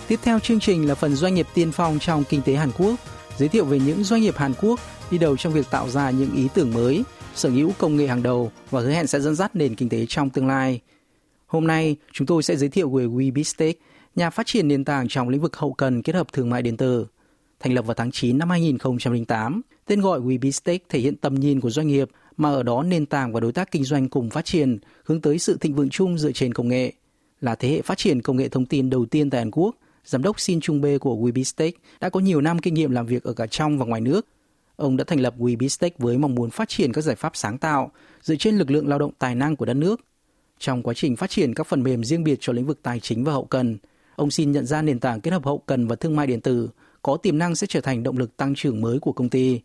Tiếp 0.09 0.19
theo 0.23 0.39
chương 0.39 0.61
trình 0.61 0.89
là 0.89 0.95
phần 0.95 1.15
doanh 1.15 1.35
nghiệp 1.35 1.47
tiên 1.55 1.73
phong 1.73 1.99
trong 1.99 2.25
kinh 2.29 2.43
tế 2.43 2.55
Hàn 2.55 2.71
Quốc, 2.79 2.95
giới 3.37 3.49
thiệu 3.49 3.65
về 3.65 3.79
những 3.81 4.05
doanh 4.05 4.21
nghiệp 4.21 4.37
Hàn 4.37 4.53
Quốc 4.61 4.81
đi 5.11 5.19
đầu 5.19 5.37
trong 5.37 5.53
việc 5.53 5.67
tạo 5.71 5.89
ra 5.89 6.11
những 6.11 6.33
ý 6.35 6.49
tưởng 6.55 6.75
mới, 6.75 7.05
sở 7.35 7.49
hữu 7.49 7.73
công 7.79 7.97
nghệ 7.97 8.07
hàng 8.07 8.23
đầu 8.23 8.53
và 8.71 8.81
hứa 8.81 8.91
hẹn 8.91 9.07
sẽ 9.07 9.21
dẫn 9.21 9.35
dắt 9.35 9.57
nền 9.57 9.75
kinh 9.75 9.89
tế 9.89 10.07
trong 10.09 10.31
tương 10.31 10.47
lai. 10.47 10.81
Hôm 11.47 11.67
nay, 11.67 11.97
chúng 12.13 12.27
tôi 12.27 12.43
sẽ 12.43 12.57
giới 12.57 12.69
thiệu 12.69 12.91
về 12.91 13.07
WeBeatStake, 13.07 13.79
nhà 14.17 14.31
phát 14.31 14.47
triển 14.47 14.69
nền 14.69 14.85
tảng 14.85 15.09
trong 15.09 15.29
lĩnh 15.29 15.41
vực 15.41 15.57
hậu 15.57 15.73
cần 15.73 16.03
kết 16.03 16.15
hợp 16.15 16.33
thương 16.33 16.51
mại 16.51 16.63
điện 16.63 16.77
tử. 16.77 17.07
Thành 17.61 17.75
lập 17.75 17.87
vào 17.87 17.95
tháng 17.95 18.11
9 18.11 18.39
năm 18.39 18.51
2008, 18.51 19.63
tên 19.87 20.01
gọi 20.01 20.21
WeBeatStake 20.21 20.85
thể 20.89 20.99
hiện 20.99 21.17
tầm 21.17 21.35
nhìn 21.35 21.61
của 21.61 21.71
doanh 21.71 21.87
nghiệp 21.87 22.09
mà 22.37 22.49
ở 22.51 22.63
đó 22.63 22.83
nền 22.83 23.07
tảng 23.07 23.33
và 23.33 23.41
đối 23.41 23.53
tác 23.53 23.71
kinh 23.71 23.85
doanh 23.85 24.09
cùng 24.09 24.31
phát 24.31 24.45
triển, 24.45 24.79
hướng 25.05 25.21
tới 25.21 25.39
sự 25.39 25.57
thịnh 25.61 25.75
vượng 25.75 25.91
chung 25.91 26.19
dựa 26.19 26.33
trên 26.33 26.55
công 26.55 26.69
nghệ. 26.69 26.93
Là 27.41 27.55
thế 27.55 27.69
hệ 27.69 27.83
phát 27.83 27.99
triển 27.99 28.23
công 28.23 28.37
nghệ 28.37 28.49
thông 28.49 28.67
tin 28.67 28.91
đầu 28.91 29.07
tiên 29.07 29.31
tại 29.31 29.41
Hàn 29.41 29.51
Quốc, 29.51 29.77
giám 30.07 30.23
đốc 30.23 30.41
Shin 30.41 30.61
Chung 30.61 30.81
Bê 30.81 30.99
của 30.99 31.17
WeBeatStake 31.17 31.79
đã 32.01 32.09
có 32.09 32.21
nhiều 32.21 32.41
năm 32.41 32.59
kinh 32.59 32.75
nghiệm 32.75 32.91
làm 32.91 33.07
việc 33.07 33.25
ở 33.25 33.33
cả 33.33 33.47
trong 33.47 33.79
và 33.79 33.87
ngoài 33.87 34.01
nước. 34.01 34.27
Ông 34.77 34.97
đã 34.97 35.05
thành 35.05 35.21
lập 35.21 35.35
WeBeatStake 35.39 35.97
với 35.99 36.19
mong 36.19 36.35
muốn 36.35 36.51
phát 36.51 36.69
triển 36.69 36.93
các 36.93 37.01
giải 37.01 37.17
pháp 37.17 37.37
sáng 37.37 37.59
tạo 37.59 37.91
dựa 38.23 38.37
trên 38.37 38.59
lực 38.59 38.71
lượng 38.71 38.89
lao 38.89 38.99
động 38.99 39.13
tài 39.19 39.35
năng 39.35 39.57
của 39.57 39.65
đất 39.65 39.75
nước. 39.75 40.01
Trong 40.59 40.83
quá 40.83 40.95
trình 40.95 41.17
phát 41.17 41.31
triển 41.31 41.55
các 41.55 41.67
phần 41.67 41.83
mềm 41.83 42.05
riêng 42.05 42.25
biệt 42.25 42.39
cho 42.41 42.53
lĩnh 42.53 42.67
vực 42.67 42.83
tài 42.83 43.01
chính 43.01 43.25
và 43.25 43.33
hậu 43.33 43.45
cần, 43.45 43.79
ông 44.17 44.31
Shin 44.31 44.53
nhận 44.53 44.67
ra 44.67 44.83
nền 44.83 45.01
tảng 45.01 45.21
kết 45.21 45.31
hợp 45.31 45.45
hậu 45.45 45.59
cần 45.59 45.87
và 45.87 45.97
thương 45.97 46.17
mại 46.17 46.27
điện 46.27 46.41
tử 46.41 46.69
có 47.03 47.17
tiềm 47.17 47.39
năng 47.39 47.55
sẽ 47.55 47.67
trở 47.67 47.81
thành 47.81 48.03
động 48.03 48.19
lực 48.19 48.37
tăng 48.37 48.55
trưởng 48.55 48.81
mới 48.81 48.99
của 48.99 49.13
công 49.13 49.29
ty. 49.29 49.61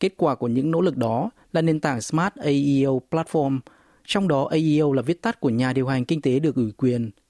Kết 0.00 0.12
quả 0.16 0.34
của 0.34 0.48
những 0.48 0.70
nỗ 0.70 0.80
lực 0.80 0.96
đó 0.96 1.30
là 1.52 1.62
nền 1.62 1.80
tảng 1.80 2.00
Smart 2.00 2.34
AEO 2.34 3.02
Platform, 3.10 3.58
trong 4.06 4.28
đó 4.28 4.48
AEO 4.50 4.92
là 4.92 5.02
viết 5.02 5.22
tắt 5.22 5.40
của 5.40 5.50
nhà 5.50 5.72
điều 5.72 5.86
hành 5.86 6.04
kinh 6.04 6.20
tế 6.20 6.38
được 6.38 6.54
ủy 6.54 6.72
quyền– 6.76 7.10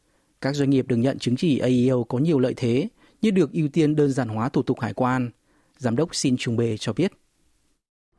các 0.41 0.55
doanh 0.55 0.69
nghiệp 0.69 0.88
được 0.88 0.96
nhận 0.96 1.19
chứng 1.19 1.36
chỉ 1.36 1.60
AEO 1.60 2.03
có 2.03 2.17
nhiều 2.17 2.39
lợi 2.39 2.53
thế 2.57 2.88
như 3.22 3.31
được 3.31 3.51
ưu 3.51 3.67
tiên 3.67 3.96
đơn 3.96 4.12
giản 4.12 4.27
hóa 4.27 4.50
thủ 4.50 4.62
tục 4.62 4.79
hải 4.79 4.93
quan. 4.93 5.29
Giám 5.77 5.96
đốc 5.96 6.15
Shin 6.15 6.38
Chung 6.38 6.57
Bê 6.57 6.77
cho 6.77 6.93
biết. 6.93 7.12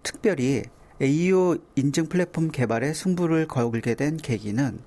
특별히 0.03 0.63
AEO 1.01 1.57
인증 1.75 2.07
플랫폼 2.09 2.51
개발에 2.51 2.95
승부를 2.95 3.49
걸게 3.49 3.95
된 3.95 4.17
계기는 4.17 4.79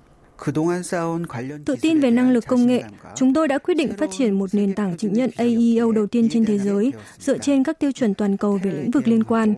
Tự 1.64 1.76
tin 1.80 2.00
về 2.00 2.10
năng 2.10 2.30
lực 2.32 2.44
công 2.46 2.66
nghệ, 2.66 2.82
chúng 3.16 3.34
tôi 3.34 3.48
đã 3.48 3.58
quyết 3.58 3.74
định 3.74 3.92
phát 3.98 4.10
triển 4.18 4.38
một 4.38 4.54
nền 4.54 4.74
tảng 4.74 4.96
chứng 4.96 5.12
nhận 5.12 5.30
AEO 5.36 5.92
đầu 5.92 6.06
tiên 6.06 6.28
trên 6.28 6.44
thế 6.44 6.58
giới 6.58 6.92
dựa 7.18 7.38
trên 7.38 7.64
các 7.64 7.78
tiêu 7.78 7.92
chuẩn 7.92 8.14
toàn 8.14 8.36
cầu 8.36 8.60
về 8.62 8.70
lĩnh 8.70 8.90
vực 8.90 9.08
liên 9.08 9.24
quan. 9.24 9.54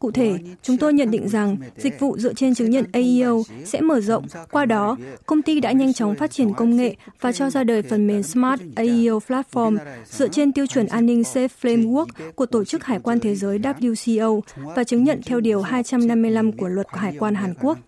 Cụ 0.00 0.10
thể, 0.10 0.38
chúng 0.62 0.76
tôi 0.76 0.92
nhận 0.92 1.10
định 1.10 1.28
rằng 1.28 1.56
dịch 1.76 2.00
vụ 2.00 2.18
dựa 2.18 2.32
trên 2.34 2.54
chứng 2.54 2.70
nhận 2.70 2.84
AEO 2.92 3.42
sẽ 3.64 3.80
mở 3.80 4.00
rộng. 4.00 4.26
Qua 4.50 4.64
đó, 4.64 4.96
công 5.26 5.42
ty 5.42 5.60
đã 5.60 5.72
nhanh 5.72 5.92
chóng 5.92 6.14
phát 6.14 6.30
triển 6.30 6.54
công 6.54 6.76
nghệ 6.76 6.96
và 7.20 7.32
cho 7.32 7.50
ra 7.50 7.64
đời 7.64 7.82
phần 7.82 8.06
mềm 8.06 8.22
Smart 8.22 8.60
AEO 8.76 9.18
Platform 9.18 9.78
dựa 10.04 10.28
trên 10.28 10.52
tiêu 10.52 10.66
chuẩn 10.66 10.86
an 10.86 11.06
ninh 11.06 11.22
Safe 11.22 11.48
Framework 11.62 12.06
của 12.34 12.46
Tổ 12.46 12.64
chức 12.64 12.84
Hải 12.84 12.98
quan 13.00 13.20
Thế 13.20 13.34
giới 13.34 13.58
WCO 13.58 14.40
và 14.56 14.84
chứng 14.84 15.04
nhận 15.04 15.20
theo 15.26 15.40
Điều 15.40 15.62
255 15.62 16.52
của 16.52 16.68
Luật 16.68 16.86
Hải 16.90 17.16
quan 17.18 17.34
Hàn 17.34 17.54
Quốc. 17.60 17.78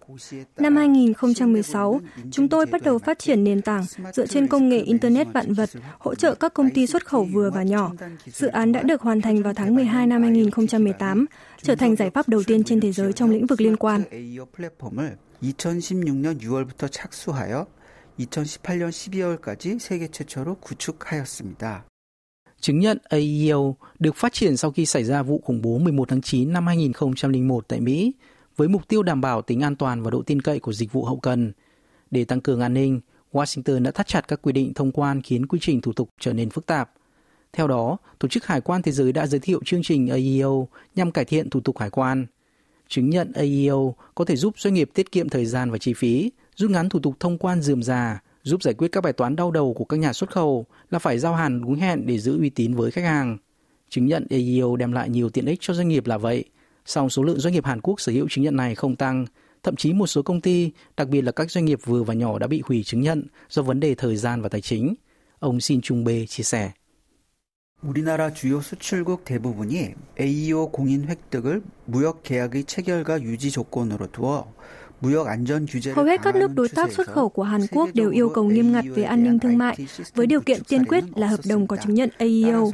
Năm 0.59 0.77
2016, 0.77 2.01
chúng 2.31 2.49
tôi 2.49 2.67
bắt 2.67 2.83
đầu 2.83 2.99
phát 2.99 3.19
triển 3.19 3.45
nền 3.45 3.63
tảng 3.63 3.85
dựa 4.13 4.27
trên 4.27 4.47
công 4.47 4.69
nghệ 4.69 4.79
Internet 4.79 5.27
vạn 5.33 5.55
vật, 5.55 5.71
hỗ 5.99 6.15
trợ 6.15 6.35
các 6.35 6.55
công 6.55 6.71
ty 6.71 6.87
xuất 6.87 7.07
khẩu 7.07 7.25
vừa 7.25 7.51
và 7.51 7.63
nhỏ. 7.63 7.93
Dự 8.27 8.47
án 8.47 8.73
đã 8.73 8.83
được 8.83 9.01
hoàn 9.03 9.21
thành 9.21 9.43
vào 9.43 9.55
tháng 9.55 9.75
12 9.75 10.07
năm 10.07 10.23
2018, 10.23 11.27
trở 11.62 11.76
thành 11.76 11.96
giải 11.96 12.10
pháp 12.10 12.30
đầu 12.30 12.44
tiên 12.48 12.64
trên 12.64 12.80
thế 12.80 12.92
giới 12.92 13.14
trong 13.14 13.30
lĩnh 13.30 13.48
vực 13.48 13.62
liên 13.62 13.78
quan. 13.78 14.04
2016년 15.42 16.40
6월부터 16.40 16.88
착수하여 16.90 17.66
2018년 18.18 18.90
12월까지 18.90 19.80
세계 19.80 20.08
최초로 20.08 20.56
구축하였습니다. 20.56 21.86
Chứng 22.60 22.80
nhận 22.80 22.98
AEO 23.10 23.76
được 24.00 24.16
phát 24.16 24.34
triển 24.34 24.58
sau 24.58 24.72
khi 24.72 24.86
xảy 24.86 25.04
ra 25.04 25.22
vụ 25.24 25.42
khủng 25.46 25.62
bố 25.62 25.78
11 25.78 26.10
tháng 26.10 26.22
9 26.22 26.54
năm 26.54 26.68
2001 26.68 27.68
tại 27.68 27.80
Mỹ, 27.80 28.14
với 28.56 28.68
mục 28.68 28.88
tiêu 28.88 29.04
đảm 29.04 29.22
bảo 29.22 29.42
tính 29.42 29.62
an 29.62 29.76
toàn 29.76 30.04
và 30.04 30.12
độ 30.12 30.22
tin 30.22 30.42
cậy 30.42 30.60
của 30.60 30.74
dịch 30.74 30.92
vụ 30.92 31.06
hậu 31.06 31.20
cần. 31.20 31.54
Để 32.12 32.26
tăng 32.26 32.42
cường 32.42 32.62
an 32.62 32.74
ninh, 32.74 33.00
Washington 33.32 33.84
đã 33.84 33.92
thắt 33.92 34.08
chặt 34.08 34.28
các 34.28 34.42
quy 34.42 34.54
định 34.54 34.74
thông 34.74 34.92
quan 34.92 35.22
khiến 35.22 35.46
quy 35.46 35.60
trình 35.62 35.82
thủ 35.82 35.94
tục 35.94 36.10
trở 36.20 36.34
nên 36.34 36.50
phức 36.50 36.66
tạp. 36.66 36.92
theo 37.53 37.67
đó, 37.67 37.97
Tổ 38.19 38.29
chức 38.29 38.47
Hải 38.47 38.61
quan 38.61 38.83
Thế 38.83 38.93
giới 38.93 39.13
đã 39.13 39.27
giới 39.27 39.41
thiệu 39.41 39.61
chương 39.65 39.83
trình 39.83 40.09
AEO 40.09 40.69
nhằm 40.95 41.13
cải 41.13 41.25
thiện 41.25 41.51
thủ 41.51 41.61
tục 41.61 41.79
hải 41.79 41.91
quan. 41.91 42.27
Chứng 42.89 43.11
nhận 43.11 43.33
AEO 43.33 43.95
có 44.15 44.25
thể 44.25 44.37
giúp 44.37 44.55
doanh 44.59 44.75
nghiệp 44.75 44.91
tiết 44.95 45.13
kiệm 45.13 45.29
thời 45.29 45.47
gian 45.47 45.71
và 45.71 45.79
chi 45.79 45.93
phí, 45.95 46.31
rút 46.57 46.71
ngắn 46.71 46.89
thủ 46.89 46.99
tục 46.99 47.15
thông 47.21 47.39
quan 47.39 47.63
dườm 47.63 47.83
già, 47.83 48.21
Giúp 48.45 48.63
giải 48.63 48.75
quyết 48.75 48.93
các 48.93 49.01
bài 49.01 49.13
toán 49.13 49.37
đau 49.37 49.51
đầu 49.51 49.75
của 49.75 49.85
các 49.85 49.97
nhà 49.97 50.13
xuất 50.13 50.31
khẩu 50.31 50.67
là 50.91 50.99
phải 50.99 51.19
giao 51.19 51.35
hàng 51.35 51.63
đúng 51.63 51.75
hẹn 51.75 52.07
để 52.07 52.19
giữ 52.19 52.39
uy 52.39 52.51
tín 52.51 52.75
với 52.75 52.91
khách 52.91 53.05
hàng. 53.05 53.39
Chứng 53.89 54.07
nhận 54.07 54.27
AEO 54.31 54.77
đem 54.77 54.93
lại 54.93 55.09
nhiều 55.09 55.31
tiện 55.31 55.47
ích 55.47 55.59
cho 55.61 55.75
doanh 55.75 55.89
nghiệp 55.89 56.07
là 56.07 56.19
vậy, 56.19 56.45
song 56.87 57.11
số 57.11 57.23
lượng 57.23 57.39
doanh 57.39 57.55
nghiệp 57.55 57.65
Hàn 57.65 57.81
Quốc 57.81 58.01
sở 58.01 58.13
hữu 58.13 58.29
chứng 58.31 58.45
nhận 58.45 58.57
này 58.57 58.75
không 58.75 58.97
tăng, 58.97 59.27
thậm 59.63 59.77
chí 59.77 59.93
một 59.93 60.07
số 60.07 60.23
công 60.23 60.41
ty, 60.41 60.71
đặc 60.97 61.09
biệt 61.09 61.23
là 61.23 61.33
các 61.33 61.51
doanh 61.51 61.65
nghiệp 61.65 61.79
vừa 61.85 62.03
và 62.03 62.15
nhỏ 62.15 62.39
đã 62.39 62.47
bị 62.47 62.63
hủy 62.65 62.83
chứng 62.83 63.01
nhận 63.01 63.27
do 63.49 63.63
vấn 63.63 63.81
đề 63.81 63.95
thời 63.95 64.17
gian 64.17 64.43
và 64.43 64.49
tài 64.49 64.61
chính. 64.61 64.95
Ông 65.39 65.61
Shin 65.61 65.81
Chung 65.81 66.05
Bê 66.05 66.27
chia 66.27 66.43
sẻ. 66.43 66.71
우리나라 67.83 68.33
주요 68.33 68.61
수출국 68.61 69.25
대부분이 69.25 69.95
AEO 70.21 70.71
공인 70.71 71.05
획득을 71.09 71.63
무역 71.87 72.23
계약의 72.23 72.65
체결과 72.65 73.23
유지 73.23 73.51
조건으로 73.51 74.11
두어 74.13 74.47
Hầu 75.95 76.05
hết 76.07 76.23
các 76.23 76.35
nước 76.35 76.55
đối 76.55 76.69
tác 76.69 76.93
xuất 76.93 77.07
khẩu 77.07 77.29
của 77.29 77.43
Hàn 77.43 77.61
Quốc 77.71 77.89
đều 77.95 78.11
yêu 78.11 78.29
cầu 78.29 78.45
nghiêm 78.45 78.73
ngặt 78.73 78.85
về 78.95 79.03
an 79.03 79.25
ninh 79.25 79.39
thương 79.39 79.59
mại, 79.59 79.77
với 80.15 80.27
điều 80.27 80.41
kiện 80.41 80.65
tiên 80.65 80.85
quyết 80.85 81.05
là 81.17 81.27
hợp 81.27 81.41
đồng 81.49 81.67
có 81.67 81.77
chứng 81.77 81.95
nhận 81.95 82.11
AEO. 82.19 82.71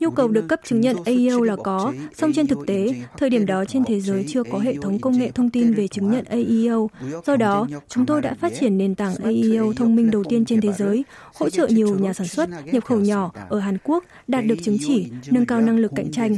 Nhu 0.00 0.10
cầu 0.10 0.28
được 0.28 0.48
cấp 0.48 0.60
chứng 0.64 0.80
nhận 0.80 0.96
AEO 1.04 1.40
là 1.40 1.56
có, 1.56 1.92
song 2.14 2.32
trên 2.32 2.46
thực 2.46 2.58
tế, 2.66 2.94
thời 3.18 3.30
điểm 3.30 3.46
đó 3.46 3.64
trên 3.64 3.84
thế 3.84 4.00
giới 4.00 4.24
chưa 4.28 4.42
có 4.42 4.58
hệ 4.58 4.74
thống 4.82 4.98
công 4.98 5.18
nghệ 5.18 5.30
thông 5.30 5.50
tin 5.50 5.74
về 5.74 5.88
chứng 5.88 6.10
nhận 6.10 6.24
AEO. 6.24 6.90
Do 7.26 7.36
đó, 7.36 7.66
chúng 7.88 8.06
tôi 8.06 8.22
đã 8.22 8.34
phát 8.34 8.52
triển 8.60 8.78
nền 8.78 8.94
tảng 8.94 9.14
AEO 9.24 9.72
thông 9.72 9.96
minh 9.96 10.10
đầu 10.10 10.24
tiên 10.24 10.44
trên 10.44 10.60
thế 10.60 10.72
giới, 10.72 11.04
hỗ 11.34 11.50
trợ 11.50 11.66
nhiều 11.66 11.98
nhà 11.98 12.12
sản 12.12 12.26
xuất, 12.26 12.48
nhập 12.72 12.84
khẩu 12.84 13.00
nhỏ 13.00 13.32
ở 13.48 13.58
Hàn 13.58 13.78
Quốc 13.84 14.04
đạt 14.28 14.44
được 14.46 14.56
chứng 14.62 14.76
chỉ, 14.86 15.06
nâng 15.30 15.46
cao 15.46 15.60
năng 15.60 15.78
lực 15.78 15.92
cạnh 15.96 16.10
tranh. 16.12 16.36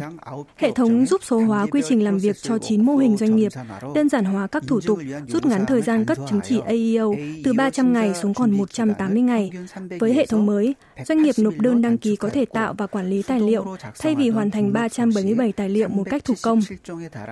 Hệ 0.56 0.70
thống 0.72 1.06
giúp 1.06 1.20
số 1.24 1.40
hóa 1.40 1.66
quy 1.66 1.82
trình 1.88 2.04
làm 2.04 2.18
việc 2.18 2.36
cho 2.42 2.58
9 2.58 2.84
mô 2.84 2.96
hình 2.96 3.16
doanh 3.16 3.36
nghiệp, 3.36 3.52
đơn 3.94 4.08
giản 4.08 4.24
hóa 4.24 4.46
các 4.46 4.62
thủ 4.66 4.80
tục, 4.80 4.98
rút 5.28 5.46
ngắn 5.46 5.66
thời 5.66 5.82
gian 5.82 6.04
cấp 6.04 6.18
chứng 6.30 6.40
chỉ 6.44 6.60
AEO 6.66 7.14
từ 7.44 7.52
300 7.52 7.92
ngày 7.92 8.14
xuống 8.22 8.34
còn 8.34 8.50
180 8.50 9.22
ngày. 9.22 9.50
Với 10.00 10.14
hệ 10.14 10.26
thống 10.26 10.46
mới, 10.46 10.74
doanh 11.06 11.22
nghiệp 11.22 11.34
nộp 11.38 11.54
đơn 11.58 11.82
đăng 11.82 11.98
ký 11.98 12.16
có 12.16 12.28
thể 12.28 12.44
tạo 12.44 12.74
và 12.78 12.86
quản 12.86 13.10
lý 13.10 13.22
tài 13.22 13.40
liệu 13.40 13.49
liệu 13.50 13.76
thay 13.98 14.14
vì 14.14 14.28
hoàn 14.28 14.50
thành 14.50 14.72
377 14.72 15.52
tài 15.52 15.68
liệu 15.68 15.88
một 15.88 16.04
cách 16.10 16.24
thủ 16.24 16.34
công. 16.42 16.60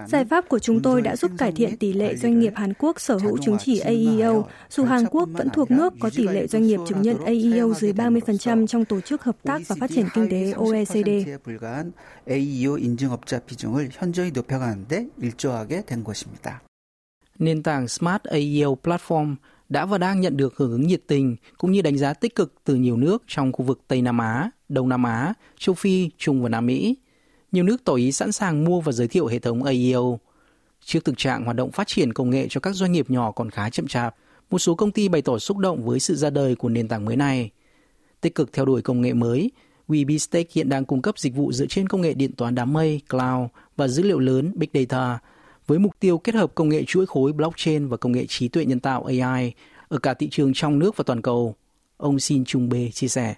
Giải 0.08 0.24
pháp 0.24 0.48
của 0.48 0.58
chúng 0.58 0.82
tôi 0.82 1.02
đã 1.02 1.16
giúp 1.16 1.30
cải 1.38 1.52
thiện 1.52 1.76
tỷ 1.76 1.92
lệ 1.92 2.16
doanh 2.16 2.40
nghiệp 2.40 2.52
Hàn 2.56 2.72
Quốc 2.74 3.00
sở 3.00 3.16
hữu 3.16 3.38
chứng 3.38 3.56
chỉ 3.58 3.78
AEO, 3.78 4.48
dù 4.70 4.84
Hàn 4.84 5.06
Quốc 5.10 5.28
vẫn 5.32 5.48
thuộc 5.50 5.70
nước 5.70 5.92
có 6.00 6.10
tỷ 6.16 6.28
lệ 6.28 6.46
doanh 6.46 6.62
nghiệp 6.62 6.80
chứng 6.88 7.02
nhận 7.02 7.24
AEO 7.24 7.74
dưới 7.74 7.92
30% 7.92 8.66
trong 8.66 8.84
Tổ 8.84 9.00
chức 9.00 9.22
Hợp 9.22 9.36
tác 9.42 9.62
và 9.68 9.76
Phát 9.80 9.90
triển 9.94 10.06
Kinh 10.14 10.30
tế 10.30 10.52
OECD. 10.52 11.10
Nền 17.38 17.62
tảng 17.62 17.88
Smart 17.88 18.22
AEO 18.22 18.78
Platform 18.82 19.34
đã 19.68 19.86
và 19.86 19.98
đang 19.98 20.20
nhận 20.20 20.36
được 20.36 20.56
hưởng 20.56 20.70
ứng 20.70 20.86
nhiệt 20.86 21.02
tình 21.06 21.36
cũng 21.58 21.72
như 21.72 21.82
đánh 21.82 21.98
giá 21.98 22.14
tích 22.14 22.34
cực 22.34 22.54
từ 22.64 22.74
nhiều 22.74 22.96
nước 22.96 23.22
trong 23.26 23.52
khu 23.52 23.64
vực 23.64 23.80
Tây 23.88 24.02
Nam 24.02 24.18
Á, 24.18 24.50
Đông 24.68 24.88
Nam 24.88 25.02
Á, 25.02 25.34
châu 25.58 25.74
Phi, 25.74 26.10
Trung 26.18 26.42
và 26.42 26.48
Nam 26.48 26.66
Mỹ. 26.66 26.96
Nhiều 27.52 27.64
nước 27.64 27.84
tỏ 27.84 27.94
ý 27.94 28.12
sẵn 28.12 28.32
sàng 28.32 28.64
mua 28.64 28.80
và 28.80 28.92
giới 28.92 29.08
thiệu 29.08 29.26
hệ 29.26 29.38
thống 29.38 29.62
AEO. 29.62 30.18
Trước 30.84 31.04
thực 31.04 31.18
trạng 31.18 31.44
hoạt 31.44 31.56
động 31.56 31.72
phát 31.72 31.86
triển 31.86 32.12
công 32.12 32.30
nghệ 32.30 32.46
cho 32.50 32.60
các 32.60 32.74
doanh 32.74 32.92
nghiệp 32.92 33.10
nhỏ 33.10 33.30
còn 33.30 33.50
khá 33.50 33.70
chậm 33.70 33.86
chạp, 33.86 34.16
một 34.50 34.58
số 34.58 34.74
công 34.74 34.92
ty 34.92 35.08
bày 35.08 35.22
tỏ 35.22 35.38
xúc 35.38 35.58
động 35.58 35.84
với 35.84 36.00
sự 36.00 36.14
ra 36.14 36.30
đời 36.30 36.54
của 36.54 36.68
nền 36.68 36.88
tảng 36.88 37.04
mới 37.04 37.16
này. 37.16 37.50
Tích 38.20 38.34
cực 38.34 38.52
theo 38.52 38.64
đuổi 38.64 38.82
công 38.82 39.00
nghệ 39.00 39.12
mới, 39.12 39.50
WeBeStake 39.88 40.44
hiện 40.52 40.68
đang 40.68 40.84
cung 40.84 41.02
cấp 41.02 41.18
dịch 41.18 41.34
vụ 41.34 41.52
dựa 41.52 41.66
trên 41.66 41.88
công 41.88 42.00
nghệ 42.00 42.14
điện 42.14 42.32
toán 42.32 42.54
đám 42.54 42.72
mây, 42.72 43.00
cloud 43.10 43.48
và 43.76 43.88
dữ 43.88 44.02
liệu 44.02 44.18
lớn 44.18 44.52
Big 44.54 44.68
Data, 44.74 45.18
với 45.68 45.78
mục 45.78 46.00
tiêu 46.00 46.18
kết 46.18 46.34
hợp 46.34 46.54
công 46.54 46.68
nghệ 46.68 46.84
chuỗi 46.86 47.06
khối 47.06 47.32
blockchain 47.32 47.88
và 47.88 47.96
công 47.96 48.12
nghệ 48.12 48.26
trí 48.26 48.48
tuệ 48.48 48.64
nhân 48.64 48.80
tạo 48.80 49.04
AI 49.04 49.52
ở 49.88 49.98
cả 49.98 50.14
thị 50.14 50.28
trường 50.30 50.52
trong 50.54 50.78
nước 50.78 50.96
và 50.96 51.04
toàn 51.06 51.22
cầu. 51.22 51.54
Ông 51.96 52.20
Xin 52.20 52.44
Trung 52.44 52.68
Bê 52.68 52.90
chia 52.90 53.08
sẻ. 53.08 53.34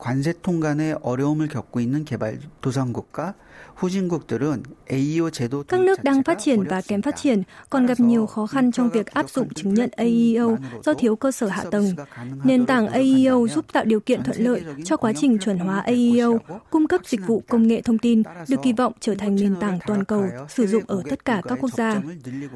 관세 0.00 0.32
통관에 0.42 0.94
어려움을 1.02 1.48
겪고 1.48 1.78
있는 1.78 2.04
개발도상국과 2.06 3.34
các 5.68 5.80
nước 5.80 6.04
đang 6.04 6.22
phát 6.22 6.38
triển 6.38 6.62
và 6.62 6.80
kém 6.80 7.02
phát 7.02 7.16
triển 7.16 7.42
còn 7.70 7.86
gặp 7.86 8.00
nhiều 8.00 8.26
khó 8.26 8.46
khăn 8.46 8.72
trong 8.72 8.90
việc 8.90 9.06
áp 9.06 9.30
dụng 9.30 9.54
chứng 9.54 9.74
nhận 9.74 9.90
AEO 9.96 10.56
do 10.84 10.94
thiếu 10.94 11.16
cơ 11.16 11.32
sở 11.32 11.46
hạ 11.46 11.64
tầng. 11.70 11.86
Nền 12.44 12.66
tảng 12.66 12.86
AEO 12.88 13.46
giúp 13.48 13.64
tạo 13.72 13.84
điều 13.84 14.00
kiện 14.00 14.22
thuận 14.22 14.38
lợi 14.40 14.62
cho 14.84 14.96
quá 14.96 15.12
trình 15.16 15.38
chuẩn 15.38 15.58
hóa 15.58 15.80
AEO, 15.80 16.38
cung 16.70 16.88
cấp 16.88 17.00
dịch 17.04 17.20
vụ 17.26 17.42
công 17.48 17.66
nghệ 17.66 17.82
thông 17.82 17.98
tin, 17.98 18.22
được 18.48 18.56
kỳ 18.62 18.72
vọng 18.72 18.92
trở 19.00 19.14
thành 19.14 19.36
nền 19.36 19.56
tảng 19.60 19.78
toàn 19.86 20.04
cầu 20.04 20.24
sử 20.48 20.66
dụng 20.66 20.82
ở 20.86 21.02
tất 21.10 21.24
cả 21.24 21.42
các 21.48 21.58
quốc 21.60 21.70
gia. 21.76 22.00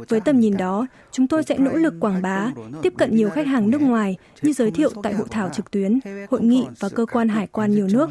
Với 0.09 0.21
tầm 0.21 0.41
nhìn 0.41 0.57
đó, 0.57 0.87
chúng 1.13 1.29
tôi 1.29 1.43
sẽ 1.43 1.59
nỗ 1.59 1.73
lực 1.73 1.95
quảng 2.01 2.23
bá, 2.23 2.51
tiếp 2.83 2.93
cận 2.99 3.17
nhiều 3.17 3.31
khách 3.31 3.47
hàng 3.47 3.71
nước 3.71 3.81
ngoài 3.81 4.17
như 4.43 4.53
giới 4.53 4.71
thiệu 4.71 4.91
tại 5.03 5.15
hội 5.15 5.27
thảo 5.31 5.51
trực 5.53 5.71
tuyến, 5.71 6.01
hội 6.31 6.43
nghị 6.43 6.67
và 6.81 6.89
cơ 6.89 7.07
quan 7.07 7.28
hải 7.29 7.47
quan 7.47 7.75
nhiều 7.75 7.89
nước. 7.93 8.11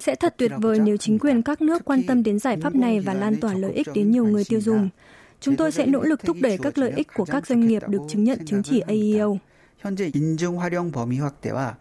Sẽ 0.00 0.14
thật 0.14 0.34
tuyệt 0.38 0.52
vời 0.58 0.78
nếu 0.78 0.96
chính 0.96 1.18
quyền 1.18 1.42
các 1.42 1.62
nước 1.62 1.84
quan 1.84 2.02
tâm 2.06 2.22
đến 2.22 2.38
giải 2.38 2.56
pháp 2.62 2.74
này 2.74 3.00
và 3.00 3.14
lan 3.14 3.40
tỏa 3.40 3.54
lợi 3.54 3.72
ích 3.72 3.88
đến 3.94 4.10
nhiều 4.10 4.24
người 4.24 4.44
tiêu 4.48 4.60
dùng. 4.60 4.88
Chúng 5.40 5.56
tôi 5.56 5.72
sẽ 5.72 5.86
nỗ 5.86 6.02
lực 6.02 6.24
thúc 6.24 6.36
đẩy 6.40 6.58
các 6.58 6.78
lợi 6.78 6.90
ích 6.90 7.08
của 7.14 7.24
các 7.24 7.46
doanh 7.46 7.66
nghiệp 7.66 7.82
được 7.88 8.00
chứng 8.08 8.24
nhận 8.24 8.46
chứng 8.46 8.62
chỉ 8.62 8.80
AEO. 8.80 9.38
현재 9.82 10.10
인증 10.12 10.58
활용 10.60 10.90
범위 10.90 11.18
확대와 11.18 11.78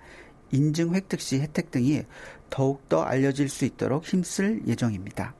인증 0.51 0.93
획득 0.93 1.19
시 1.19 1.39
혜택 1.39 1.71
등이 1.71 2.03
더욱더 2.49 3.01
알려질 3.01 3.49
수 3.49 3.65
있도록 3.65 4.05
힘쓸 4.05 4.61
예정입니다. 4.67 5.33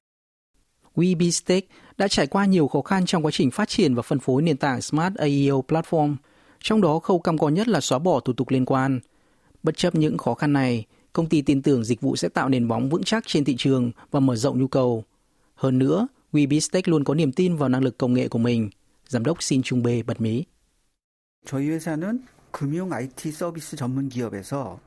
WeBeStake 0.96 1.68
đã 1.98 2.08
trải 2.08 2.28
qua 2.28 2.46
nhiều 2.46 2.68
khó 2.68 2.82
khăn 2.82 3.06
trong 3.06 3.26
quá 3.26 3.32
trình 3.32 3.52
phát 3.52 3.70
triển 3.70 3.96
và 3.96 4.02
phân 4.02 4.20
phối 4.20 4.42
nền 4.42 4.58
tảng 4.58 4.82
Smart 4.82 5.16
AEO 5.16 5.64
Platform, 5.68 6.16
trong 6.60 6.82
đó 6.82 7.00
khâu 7.00 7.20
cam 7.20 7.36
go 7.36 7.50
nhất 7.50 7.68
là 7.68 7.82
xóa 7.82 8.00
bỏ 8.00 8.20
thủ 8.20 8.34
tục 8.34 8.50
liên 8.50 8.66
quan. 8.66 9.00
Bất 9.64 9.78
chấp 9.78 9.96
những 9.96 10.18
khó 10.18 10.34
khăn 10.34 10.54
này, 10.54 10.86
công 11.14 11.30
ty 11.30 11.42
tin 11.42 11.62
tưởng 11.62 11.84
dịch 11.84 12.02
vụ 12.02 12.16
sẽ 12.16 12.30
tạo 12.30 12.50
nền 12.50 12.68
bóng 12.68 12.90
vững 12.90 13.04
chắc 13.04 13.24
trên 13.28 13.46
thị 13.46 13.56
trường 13.58 13.92
và 14.12 14.20
mở 14.20 14.36
rộng 14.36 14.60
nhu 14.60 14.68
cầu. 14.68 15.04
Hơn 15.56 15.80
nữa, 15.80 16.08
WeBeStake 16.34 16.92
luôn 16.92 17.04
có 17.04 17.14
niềm 17.14 17.32
tin 17.32 17.56
vào 17.56 17.70
năng 17.70 17.84
lực 17.84 17.98
công 17.98 18.14
nghệ 18.14 18.28
của 18.28 18.40
mình. 18.40 18.70
Giám 19.08 19.24
đốc 19.24 19.44
Sin 19.44 19.62
Chung 19.62 19.84
Bê 19.84 20.04
bật 20.04 20.22
mí. 20.22 20.44
저희 21.46 21.70
회사는 21.70 22.26
금융 22.52 22.90
IT 22.92 23.34
서비스 23.34 23.78
전문 23.78 24.10
기업에서 24.10 24.80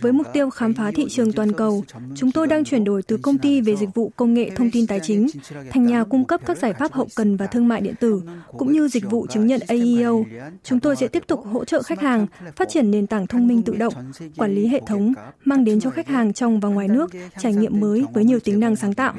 với 0.00 0.12
mục 0.12 0.26
tiêu 0.32 0.50
khám 0.50 0.74
phá 0.74 0.90
thị 0.94 1.06
trường 1.08 1.32
toàn 1.32 1.52
cầu, 1.52 1.84
chúng 2.14 2.32
tôi 2.32 2.46
đang 2.46 2.64
chuyển 2.64 2.84
đổi 2.84 3.02
từ 3.02 3.16
công 3.16 3.38
ty 3.38 3.60
về 3.60 3.76
dịch 3.76 3.94
vụ 3.94 4.12
công 4.16 4.34
nghệ 4.34 4.50
thông 4.56 4.70
tin 4.70 4.86
tài 4.86 5.00
chính 5.02 5.26
thành 5.70 5.86
nhà 5.86 6.04
cung 6.04 6.24
cấp 6.24 6.40
các 6.46 6.58
giải 6.58 6.72
pháp 6.72 6.92
hậu 6.92 7.08
cần 7.16 7.36
và 7.36 7.46
thương 7.46 7.68
mại 7.68 7.80
điện 7.80 7.94
tử, 8.00 8.22
cũng 8.58 8.72
như 8.72 8.88
dịch 8.88 9.10
vụ 9.10 9.26
chứng 9.26 9.46
nhận 9.46 9.60
AEO. 9.68 10.24
Chúng 10.64 10.80
tôi 10.80 10.96
sẽ 10.96 11.08
tiếp 11.08 11.22
tục 11.26 11.44
hỗ 11.52 11.64
trợ 11.64 11.82
khách 11.82 12.00
hàng 12.00 12.26
phát 12.56 12.68
triển 12.68 12.90
nền 12.90 13.06
tảng 13.06 13.26
thông 13.26 13.48
minh 13.48 13.62
tự 13.62 13.74
động, 13.74 13.94
quản 14.36 14.54
lý 14.54 14.66
hệ 14.66 14.80
thống, 14.86 15.12
mang 15.44 15.64
đến 15.64 15.80
cho 15.80 15.90
khách 15.90 16.08
hàng 16.08 16.32
trong 16.32 16.60
và 16.60 16.68
ngoài 16.68 16.88
nước 16.88 17.10
trải 17.38 17.52
nghiệm 17.52 17.80
mới 17.80 18.04
với 18.14 18.24
nhiều 18.24 18.40
tính 18.40 18.60
năng 18.60 18.76
sáng 18.76 18.94
tạo. 18.94 19.14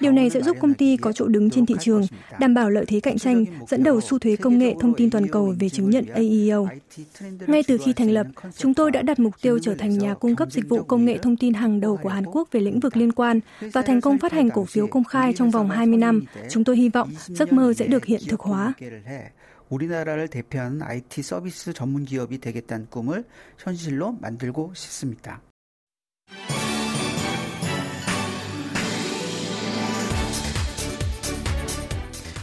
Điều 0.00 0.12
này 0.12 0.30
sẽ 0.30 0.42
giúp 0.42 0.56
công 0.60 0.74
ty 0.74 0.96
có 0.96 1.12
chỗ 1.12 1.28
đứng 1.28 1.50
trên 1.50 1.66
thị 1.66 1.74
trường, 1.80 2.02
đảm 2.40 2.54
bảo 2.54 2.70
lợi 2.70 2.84
thế 2.88 3.00
cạnh 3.00 3.18
tranh, 3.18 3.44
dẫn 3.68 3.82
đầu 3.82 4.00
xu 4.00 4.18
thế 4.18 4.36
công 4.36 4.58
nghệ 4.58 4.74
thông 4.80 4.94
tin 4.94 5.10
toàn 5.10 5.28
cầu 5.28 5.54
về 5.58 5.68
chứng 5.68 5.90
nhận 5.90 6.06
AEO. 6.06 6.68
Ngay 7.46 7.62
từ 7.66 7.78
khi 7.84 7.92
thành 7.92 8.10
lập, 8.10 8.26
chúng 8.56 8.74
tôi 8.74 8.90
đã 8.90 9.02
đặt 9.02 9.18
mục 9.18 9.34
tiêu 9.42 9.58
trở 9.58 9.74
thành 9.74 9.98
nhà 9.98 10.14
cung 10.14 10.36
cấp 10.36 10.52
dịch 10.52 10.68
vụ 10.68 10.82
công 10.82 11.04
nghệ 11.04 11.18
thông 11.18 11.36
tin 11.36 11.54
hàng 11.54 11.80
đầu 11.80 11.96
của 11.96 12.08
Hàn 12.08 12.24
Quốc 12.26 12.48
về 12.52 12.60
lĩnh 12.60 12.80
vực 12.80 12.96
liên 12.96 13.12
quan 13.12 13.40
và 13.72 13.82
thành 13.82 14.00
công 14.00 14.18
phát 14.18 14.32
hành 14.32 14.50
cổ 14.50 14.64
phiếu 14.64 14.86
công 14.86 15.04
khai 15.04 15.32
trong 15.36 15.50
vòng 15.50 15.70
20 15.70 15.98
năm. 15.98 16.24
Chúng 16.50 16.64
tôi 16.64 16.76
hy 16.76 16.88
vọng 16.88 17.10
giấc 17.26 17.52
mơ 17.52 17.72
sẽ 17.74 17.86
được 17.86 18.04
hiện 18.04 18.20
thực 18.28 18.40
hóa. 18.40 18.74
우리나라를 19.70 20.28
대표하는 20.28 20.82
IT 20.90 21.24
서비스 21.24 21.72
전문 21.72 22.04
기업이 22.04 22.38
되겠다는 22.38 22.86
꿈을 22.90 23.24
현실로 23.58 24.12
만들고 24.20 24.72
싶습니다. 24.74 25.40